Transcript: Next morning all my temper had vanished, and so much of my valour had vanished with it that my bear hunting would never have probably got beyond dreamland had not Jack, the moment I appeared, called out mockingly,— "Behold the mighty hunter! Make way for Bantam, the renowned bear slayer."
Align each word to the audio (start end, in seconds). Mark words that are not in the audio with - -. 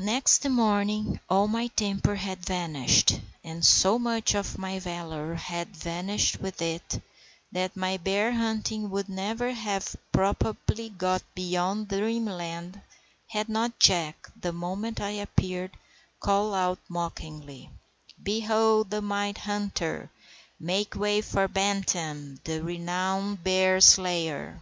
Next 0.00 0.48
morning 0.48 1.18
all 1.28 1.48
my 1.48 1.66
temper 1.66 2.14
had 2.14 2.46
vanished, 2.46 3.18
and 3.42 3.64
so 3.64 3.98
much 3.98 4.32
of 4.36 4.56
my 4.56 4.78
valour 4.78 5.34
had 5.34 5.74
vanished 5.76 6.40
with 6.40 6.62
it 6.62 7.02
that 7.50 7.76
my 7.76 7.96
bear 7.96 8.30
hunting 8.32 8.90
would 8.90 9.08
never 9.08 9.50
have 9.52 9.96
probably 10.12 10.90
got 10.90 11.24
beyond 11.34 11.88
dreamland 11.88 12.80
had 13.26 13.48
not 13.48 13.80
Jack, 13.80 14.30
the 14.40 14.52
moment 14.52 15.00
I 15.00 15.10
appeared, 15.10 15.72
called 16.20 16.54
out 16.54 16.78
mockingly,— 16.88 17.68
"Behold 18.22 18.90
the 18.90 19.02
mighty 19.02 19.40
hunter! 19.40 20.10
Make 20.60 20.94
way 20.94 21.20
for 21.22 21.48
Bantam, 21.48 22.40
the 22.44 22.62
renowned 22.62 23.42
bear 23.42 23.80
slayer." 23.80 24.60